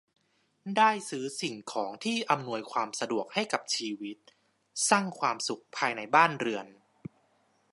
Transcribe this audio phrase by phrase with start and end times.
[0.77, 4.17] ได้ซื้อสิ่งของที่อำนวยความสะดวกให้กับชีวิต
[4.89, 6.67] สร้างความสุขภายในบ้านเรือน